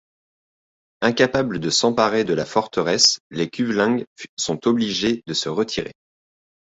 [1.01, 4.03] Incapable de s'emparer de la forteresse, les Kuvlungs
[4.35, 5.93] sont obligés de se retirer.